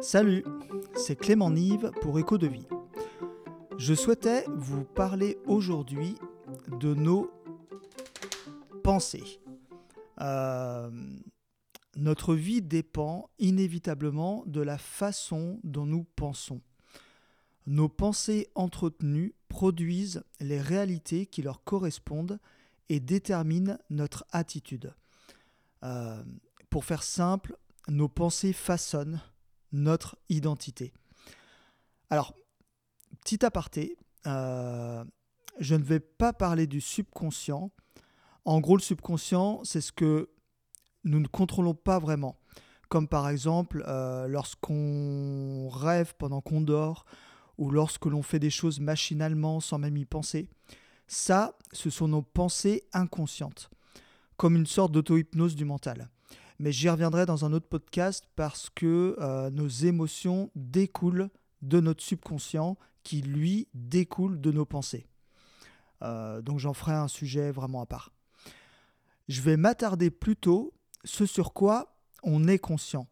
[0.00, 0.44] Salut,
[0.96, 2.66] c'est Clément Nive pour Écho de vie.
[3.78, 6.16] Je souhaitais vous parler aujourd'hui
[6.80, 7.30] de nos
[8.82, 9.40] pensées.
[10.20, 10.90] Euh,
[11.96, 16.60] notre vie dépend inévitablement de la façon dont nous pensons.
[17.66, 22.40] Nos pensées entretenues produisent les réalités qui leur correspondent
[22.88, 24.92] et déterminent notre attitude.
[25.84, 26.22] Euh,
[26.68, 27.56] pour faire simple,
[27.88, 29.20] nos pensées façonnent
[29.74, 30.92] notre identité.
[32.08, 32.34] Alors,
[33.20, 35.04] petit aparté, euh,
[35.58, 37.70] je ne vais pas parler du subconscient.
[38.44, 40.30] En gros, le subconscient, c'est ce que
[41.04, 42.38] nous ne contrôlons pas vraiment.
[42.88, 47.04] Comme par exemple euh, lorsqu'on rêve pendant qu'on dort
[47.58, 50.48] ou lorsque l'on fait des choses machinalement sans même y penser.
[51.06, 53.70] Ça, ce sont nos pensées inconscientes,
[54.36, 56.08] comme une sorte d'auto-hypnose du mental.
[56.58, 61.30] Mais j'y reviendrai dans un autre podcast parce que euh, nos émotions découlent
[61.62, 65.06] de notre subconscient qui, lui, découle de nos pensées.
[66.02, 68.12] Euh, donc j'en ferai un sujet vraiment à part.
[69.28, 70.74] Je vais m'attarder plutôt
[71.04, 73.08] ce sur quoi on est conscient.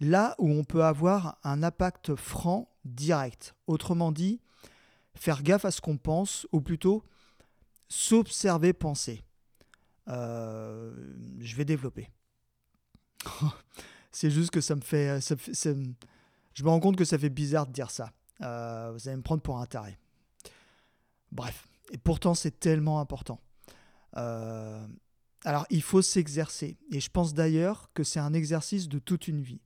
[0.00, 3.54] Là où on peut avoir un impact franc, direct.
[3.66, 4.40] Autrement dit,
[5.14, 7.04] faire gaffe à ce qu'on pense, ou plutôt
[7.88, 9.22] s'observer penser.
[10.08, 10.94] Euh,
[11.40, 12.10] je vais développer.
[14.12, 17.72] c'est juste que ça me fait, Je me rends compte que ça fait bizarre de
[17.72, 18.12] dire ça.
[18.42, 19.98] Euh, vous allez me prendre pour un taré.
[21.32, 21.66] Bref.
[21.90, 23.40] Et pourtant, c'est tellement important.
[24.16, 24.86] Euh,
[25.44, 26.76] alors, il faut s'exercer.
[26.90, 29.60] Et je pense d'ailleurs que c'est un exercice de toute une vie.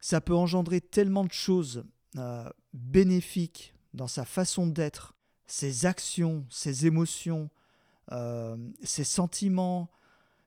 [0.00, 1.84] Ça peut engendrer tellement de choses
[2.16, 5.14] euh, bénéfiques dans sa façon d'être,
[5.46, 7.50] ses actions, ses émotions,
[8.82, 9.90] ses sentiments,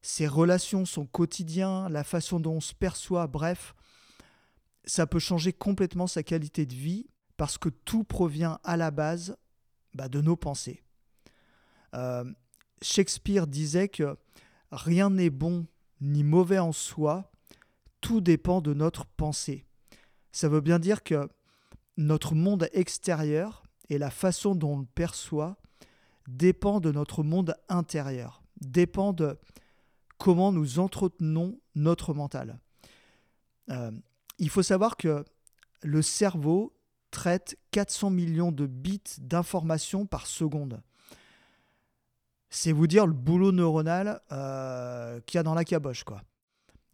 [0.02, 3.76] ses relations, son quotidien, la façon dont on se perçoit, bref,
[4.84, 9.38] ça peut changer complètement sa qualité de vie parce que tout provient à la base
[9.94, 10.84] bah, de nos pensées.
[11.94, 12.24] Euh,
[12.82, 14.18] Shakespeare disait que
[14.72, 15.66] rien n'est bon
[16.00, 17.32] ni mauvais en soi,
[18.00, 19.66] tout dépend de notre pensée.
[20.32, 21.30] Ça veut bien dire que
[21.98, 25.58] notre monde extérieur et la façon dont on le perçoit
[26.28, 29.38] dépend de notre monde intérieur, dépend de
[30.22, 32.60] comment nous entretenons notre mental.
[33.72, 33.90] Euh,
[34.38, 35.26] il faut savoir que
[35.82, 36.78] le cerveau
[37.10, 40.84] traite 400 millions de bits d'informations par seconde.
[42.52, 46.04] C'est vous dire le boulot neuronal euh, qu'il y a dans la caboche.
[46.04, 46.22] Quoi.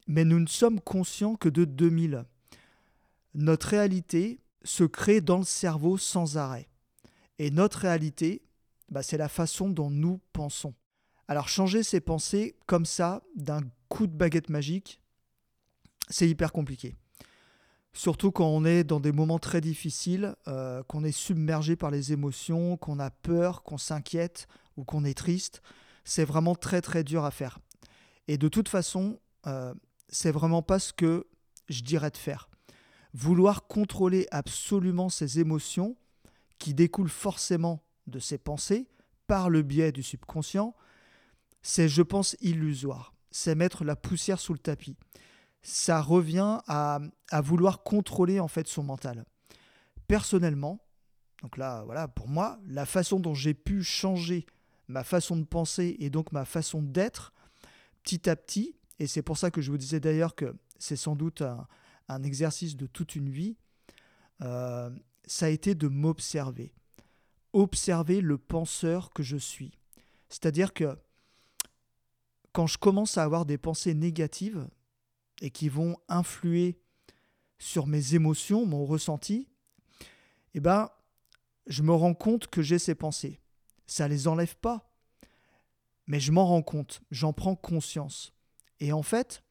[0.07, 2.23] Mais nous ne sommes conscients que de 2000.
[3.33, 6.69] Notre réalité se crée dans le cerveau sans arrêt.
[7.39, 8.41] Et notre réalité,
[8.89, 10.73] bah, c'est la façon dont nous pensons.
[11.27, 15.01] Alors changer ses pensées comme ça, d'un coup de baguette magique,
[16.09, 16.95] c'est hyper compliqué.
[17.91, 22.13] Surtout quand on est dans des moments très difficiles, euh, qu'on est submergé par les
[22.13, 25.61] émotions, qu'on a peur, qu'on s'inquiète ou qu'on est triste,
[26.05, 27.59] c'est vraiment très très dur à faire.
[28.27, 29.73] Et de toute façon, euh,
[30.09, 31.27] c'est vraiment pas ce que
[31.69, 32.49] je dirais de faire.
[33.13, 35.97] Vouloir contrôler absolument ses émotions,
[36.59, 38.87] qui découlent forcément de ses pensées,
[39.27, 40.75] par le biais du subconscient,
[41.67, 43.13] c'est, je pense, illusoire.
[43.29, 44.95] C'est mettre la poussière sous le tapis.
[45.61, 47.01] Ça revient à,
[47.41, 49.25] vouloir contrôler en fait son mental.
[50.07, 50.79] Personnellement,
[51.41, 54.45] donc là, voilà, pour moi, la façon dont j'ai pu changer
[54.87, 57.33] ma façon de penser et donc ma façon d'être,
[58.01, 61.17] petit à petit, et c'est pour ça que je vous disais d'ailleurs que c'est sans
[61.17, 61.43] doute
[62.07, 63.57] un, exercice de toute une vie,
[64.41, 64.89] euh,
[65.25, 66.73] ça a été de m'observer.
[67.51, 69.77] Observer le penseur que je suis.
[70.29, 70.97] C'est-à-dire que
[72.53, 74.67] quand je commence à avoir des pensées négatives
[75.41, 76.79] et qui vont influer
[77.59, 79.47] sur mes émotions, mon ressenti,
[80.53, 80.89] eh ben,
[81.67, 83.39] je me rends compte que j'ai ces pensées.
[83.85, 84.91] Ça les enlève pas,
[86.07, 88.33] mais je m'en rends compte, j'en prends conscience.
[88.79, 89.43] Et en fait,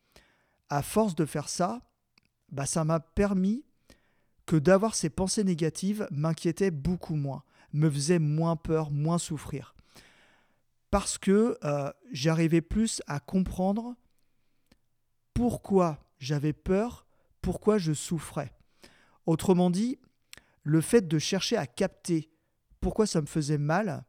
[0.69, 1.83] à force de faire ça,
[2.51, 3.65] bah, ça m'a permis
[4.47, 9.76] que d'avoir ces pensées négatives m'inquiétait beaucoup moins, me faisait moins peur, moins souffrir
[10.91, 13.95] parce que euh, j'arrivais plus à comprendre
[15.35, 17.07] pourquoi j'avais peur,
[17.43, 18.53] pourquoi je souffrais.
[19.27, 19.99] Autrement dit,
[20.63, 22.31] le fait de chercher à capter
[22.81, 24.05] pourquoi ça me faisait mal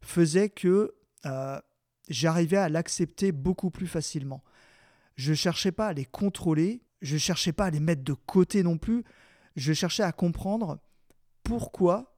[0.00, 0.94] faisait que
[1.26, 1.60] euh,
[2.08, 4.42] j'arrivais à l'accepter beaucoup plus facilement.
[5.16, 8.12] Je ne cherchais pas à les contrôler, je ne cherchais pas à les mettre de
[8.12, 9.04] côté non plus,
[9.56, 10.78] je cherchais à comprendre
[11.42, 12.16] pourquoi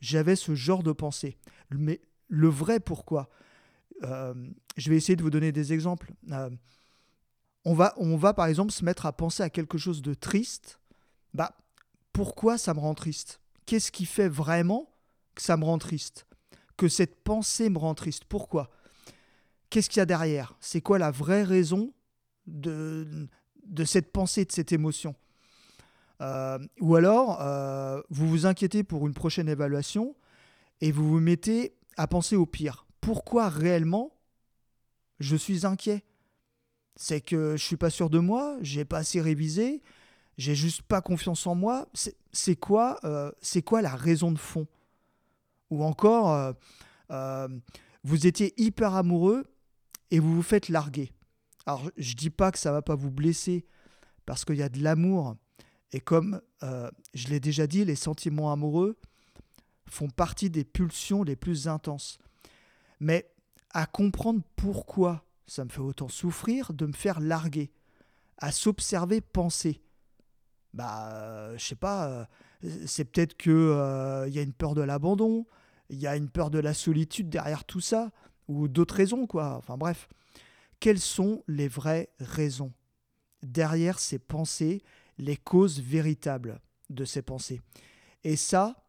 [0.00, 1.36] j'avais ce genre de pensée.
[1.70, 2.00] Mais
[2.30, 3.28] le vrai pourquoi.
[4.04, 4.32] Euh,
[4.78, 6.12] je vais essayer de vous donner des exemples.
[6.30, 6.48] Euh,
[7.66, 10.80] on, va, on va par exemple se mettre à penser à quelque chose de triste.
[11.34, 11.54] Bah
[12.12, 13.40] pourquoi ça me rend triste?
[13.66, 14.90] Qu'est-ce qui fait vraiment
[15.34, 16.26] que ça me rend triste?
[16.76, 18.24] Que cette pensée me rend triste?
[18.24, 18.70] Pourquoi?
[19.68, 20.56] Qu'est-ce qu'il y a derrière?
[20.60, 21.92] C'est quoi la vraie raison
[22.46, 23.28] de,
[23.64, 25.14] de cette pensée, de cette émotion?
[26.20, 27.38] Euh, Ou alors,
[28.08, 30.16] vous vous inquiétez pour une prochaine évaluation
[30.80, 32.86] et vous vous mettez à penser au pire.
[33.00, 34.12] Pourquoi réellement
[35.18, 36.04] je suis inquiet?
[36.96, 39.82] C'est que je suis pas sûr de moi, j'ai pas assez révisé,
[40.38, 41.88] j'ai juste pas confiance en moi.
[42.32, 44.66] C'est quoi, euh, c'est quoi la raison de fond?
[45.70, 46.54] Ou encore,
[48.02, 49.44] vous étiez hyper amoureux
[50.10, 51.12] et vous vous faites larguer.
[51.66, 53.66] Alors, je dis pas que ça va pas vous blesser
[54.26, 55.36] parce qu'il y a de l'amour.
[55.92, 58.96] Et comme euh, je l'ai déjà dit, les sentiments amoureux
[59.90, 62.18] font partie des pulsions les plus intenses.
[63.00, 63.30] Mais
[63.70, 67.72] à comprendre pourquoi ça me fait autant souffrir de me faire larguer,
[68.38, 69.82] à s'observer penser.
[70.72, 72.24] Bah, euh, je sais pas, euh,
[72.86, 75.46] c'est peut-être que il y a une peur de l'abandon,
[75.88, 78.12] il y a une peur de la solitude derrière tout ça,
[78.48, 79.56] ou d'autres raisons, quoi.
[79.56, 80.08] Enfin bref,
[80.80, 82.72] quelles sont les vraies raisons
[83.42, 84.82] derrière ces pensées,
[85.18, 86.60] les causes véritables
[86.90, 87.60] de ces pensées?
[88.24, 88.84] Et ça,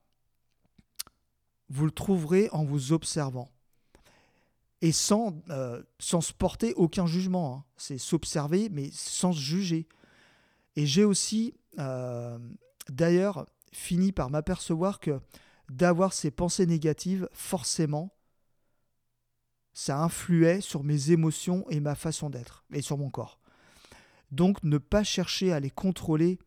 [1.71, 3.49] vous le trouverez en vous observant.
[4.81, 7.55] Et sans, euh, sans se porter aucun jugement.
[7.55, 7.65] Hein.
[7.77, 9.87] C'est s'observer, mais sans se juger.
[10.75, 12.37] Et j'ai aussi, euh,
[12.89, 15.21] d'ailleurs, fini par m'apercevoir que
[15.69, 18.13] d'avoir ces pensées négatives, forcément,
[19.71, 23.39] ça influait sur mes émotions et ma façon d'être, et sur mon corps.
[24.31, 26.37] Donc ne pas chercher à les contrôler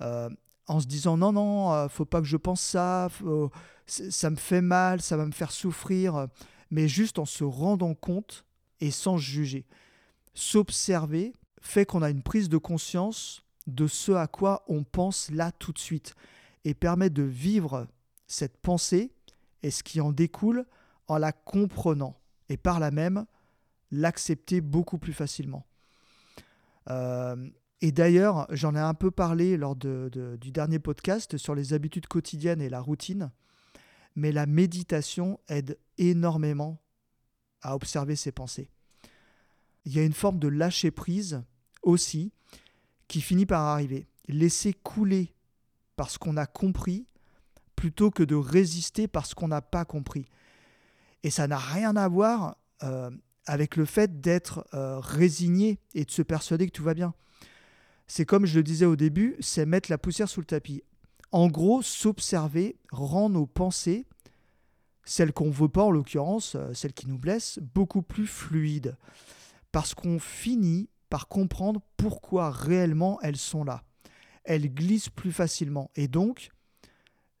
[0.00, 0.30] euh,
[0.68, 3.08] en se disant non, non, euh, faut pas que je pense ça,
[3.86, 6.28] ça me fait mal, ça va me faire souffrir,
[6.70, 8.44] mais juste en se rendant compte
[8.80, 9.66] et sans juger.
[10.34, 15.52] S'observer fait qu'on a une prise de conscience de ce à quoi on pense là
[15.52, 16.14] tout de suite
[16.64, 17.86] et permet de vivre
[18.26, 19.12] cette pensée
[19.62, 20.64] et ce qui en découle
[21.08, 22.16] en la comprenant
[22.48, 23.26] et par là même
[23.90, 25.66] l'accepter beaucoup plus facilement.
[26.90, 27.36] Euh,
[27.80, 32.60] et d'ailleurs, j'en ai un peu parlé lors du dernier podcast sur les habitudes quotidiennes
[32.60, 33.30] et la routine,
[34.16, 36.82] mais la méditation aide énormément
[37.62, 38.70] à observer ses pensées.
[39.84, 41.42] Il y a une forme de lâcher prise
[41.82, 42.32] aussi
[43.06, 44.08] qui finit par arriver.
[44.26, 45.34] Laisser couler
[45.96, 47.06] parce qu'on a compris
[47.76, 50.26] plutôt que de résister parce qu'on n'a pas compris.
[51.22, 53.10] Et ça n'a rien à voir euh,
[53.46, 57.14] avec le fait d'être euh, résigné et de se persuader que tout va bien.
[58.08, 60.82] C'est comme je le disais au début, c'est mettre la poussière sous le tapis.
[61.30, 64.06] En gros, s'observer rend nos pensées,
[65.04, 68.96] celles qu'on ne veut pas en l'occurrence, euh, celles qui nous blessent, beaucoup plus fluides.
[69.70, 73.84] Parce qu'on finit par comprendre pourquoi réellement elles sont là.
[74.42, 76.50] Elles glissent plus facilement et donc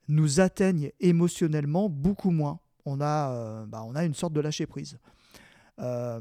[0.06, 4.66] nous atteignent émotionnellement beaucoup moins on a, euh, bah, on a une sorte de lâcher
[4.66, 4.98] prise.
[5.78, 6.20] Euh,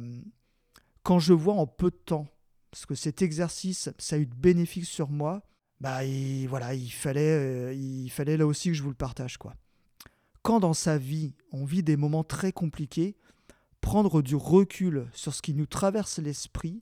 [1.04, 2.28] quand je vois en peu de temps,
[2.72, 5.44] parce que cet exercice, ça a eu de bénéfices sur moi,
[5.80, 9.38] bah, il, voilà, il fallait, euh, il fallait là aussi que je vous le partage.
[9.38, 9.54] Quoi.
[10.42, 13.16] Quand dans sa vie, on vit des moments très compliqués,
[13.82, 16.82] prendre du recul sur ce qui nous traverse l'esprit,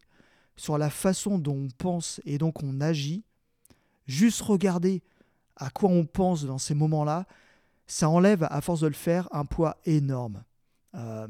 [0.56, 3.24] sur la façon dont on pense et donc on agit,
[4.08, 5.04] juste regarder
[5.58, 7.26] à quoi on pense dans ces moments-là,
[7.88, 10.44] ça enlève, à force de le faire, un poids énorme.
[10.96, 11.28] Euh,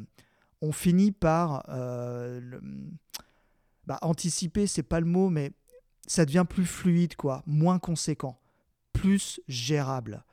[0.62, 2.60] on finit par euh,
[3.88, 5.51] bah, anticiper, c'est pas le mot, mais
[6.08, 8.39] ça devient plus fluide, quoi, moins conséquent,
[8.94, 10.24] plus gérable.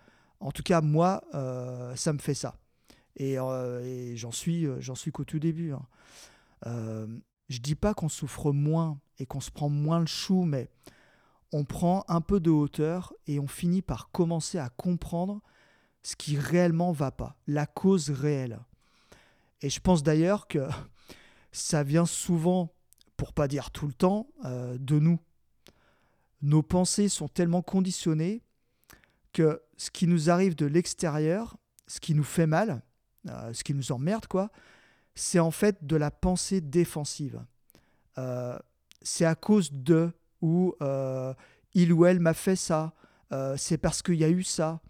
[0.40, 2.59] En tout cas, moi, euh, ça me fait ça.
[3.16, 3.37] Et,
[4.16, 5.73] j'en suis, j'en suis qu'au tout début.
[5.73, 5.87] Hein.
[7.49, 10.71] je dis pas qu'on souffre moins et qu'on se prend moins le chou, mais
[11.52, 15.42] on prend un peu de hauteur et on finit par commencer à comprendre
[16.02, 18.59] ce qui réellement va pas, la cause réelle.
[19.61, 20.66] Et je pense d'ailleurs que
[21.52, 22.75] ça vient souvent,
[23.16, 25.19] pour pas dire tout le temps, euh, de nous.
[26.40, 28.42] Nos pensées sont tellement conditionnées
[29.33, 32.83] que ce qui nous arrive de l'extérieur, ce qui nous fait mal,
[33.28, 34.50] euh, ce qui nous emmerde, quoi,
[35.14, 37.45] c'est en fait de la pensée défensive.
[38.19, 38.59] Euh,
[39.02, 40.75] c'est à cause de ou
[41.75, 42.92] il ou elle m'a fait ça,
[43.57, 44.81] c'est parce qu'il y a eu ça,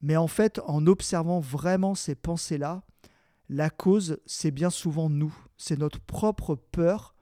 [0.00, 2.82] mais en fait, en observant vraiment ces pensées-là,
[3.48, 5.34] la cause, c'est bien souvent nous.
[5.56, 7.14] C'est notre propre peur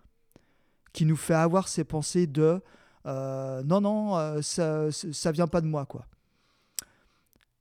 [0.92, 2.62] qui nous fait avoir ces pensées de
[3.06, 6.06] euh, non, non, euh, ça, ça vient pas de moi, quoi.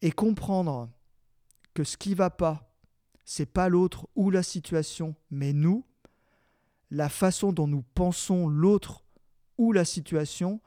[0.01, 0.89] Et comprendre
[1.73, 2.73] que ce qui va pas,
[3.25, 5.85] c'est pas l'autre ou la situation, mais nous,
[6.89, 9.03] la façon dont nous pensons l'autre
[9.57, 10.61] ou la situation,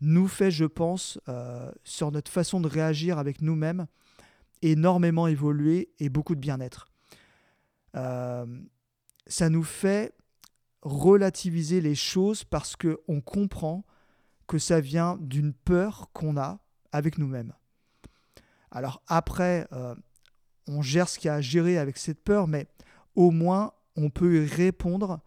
[0.00, 3.86] nous fait, je pense, euh, sur notre façon de réagir avec nous-mêmes,
[4.60, 6.91] énormément évoluer et beaucoup de bien-être.
[7.96, 8.46] Euh,
[9.26, 10.14] ça nous fait
[10.82, 13.84] relativiser les choses parce qu'on comprend
[14.46, 17.54] que ça vient d'une peur qu'on a avec nous-mêmes.
[18.70, 19.94] Alors après, euh,
[20.66, 22.66] on gère ce qu'il y a à gérer avec cette peur, mais
[23.14, 25.20] au moins on peut y répondre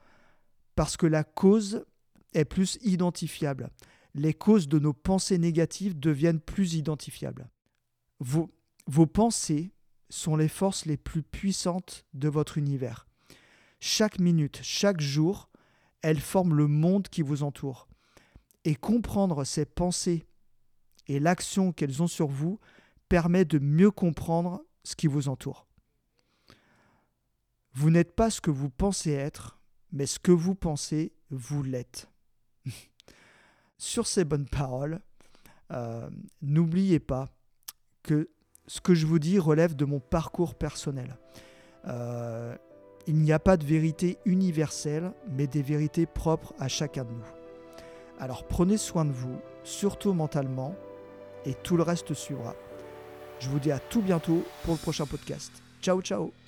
[0.75, 1.85] parce que la cause
[2.33, 3.69] est plus identifiable.
[4.13, 7.49] Les causes de nos pensées négatives deviennent plus identifiables.
[8.19, 8.49] Vos,
[8.87, 9.71] vos pensées
[10.09, 13.07] sont les forces les plus puissantes de votre univers.
[13.79, 15.49] Chaque minute, chaque jour,
[16.01, 17.87] elles forment le monde qui vous entoure.
[18.63, 20.25] Et comprendre ces pensées
[21.07, 22.59] et l'action qu'elles ont sur vous
[23.09, 25.67] permet de mieux comprendre ce qui vous entoure.
[27.73, 29.59] Vous n'êtes pas ce que vous pensez être,
[29.91, 32.09] mais ce que vous pensez, vous l'êtes.
[33.77, 35.01] Sur ces bonnes paroles,
[35.71, 36.09] euh,
[36.41, 37.29] n'oubliez pas
[38.01, 38.29] que
[38.67, 41.17] ce que je vous dis relève de mon parcours personnel.
[41.87, 42.55] Euh,
[43.07, 47.25] il n'y a pas de vérité universelle, mais des vérités propres à chacun de nous.
[48.19, 50.75] Alors prenez soin de vous, surtout mentalement,
[51.45, 52.55] et tout le reste suivra.
[53.39, 55.51] Je vous dis à tout bientôt pour le prochain podcast.
[55.81, 56.44] Ciao ciao